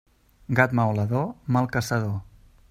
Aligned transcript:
Gat 0.59 0.73
maulador, 0.79 1.29
mal 1.59 1.71
caçador. 1.77 2.17